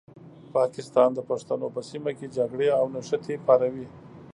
[0.55, 3.87] پاکستان د پښتنو په سیمه کې جګړې او نښتې پاروي.